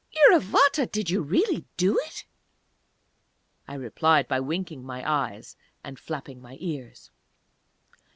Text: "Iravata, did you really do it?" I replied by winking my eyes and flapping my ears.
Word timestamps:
"Iravata, 0.15 0.87
did 0.91 1.11
you 1.11 1.21
really 1.21 1.63
do 1.77 1.95
it?" 1.99 2.25
I 3.67 3.75
replied 3.75 4.27
by 4.27 4.39
winking 4.39 4.83
my 4.83 5.07
eyes 5.07 5.55
and 5.83 5.99
flapping 5.99 6.41
my 6.41 6.57
ears. 6.59 7.11